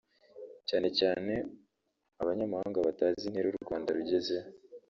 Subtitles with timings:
[0.69, 1.33] cyane cyane
[2.21, 4.47] abanyamahanga batazi intera u Rwanda rugezeho